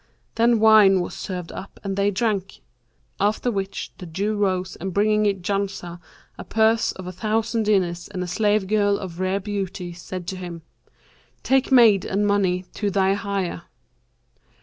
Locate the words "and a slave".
8.07-8.65